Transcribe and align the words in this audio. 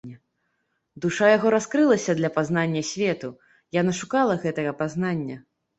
Душа 1.05 1.25
яго 1.37 1.47
раскрылася 1.55 2.17
для 2.23 2.33
пазнання 2.39 2.83
свету, 2.95 3.29
яна 3.83 3.91
шукала 4.03 4.43
гэтага 4.49 4.71
пазнання. 4.83 5.37